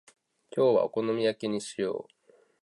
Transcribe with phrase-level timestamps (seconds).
[0.49, 2.31] 今日はお好み焼きにしよう。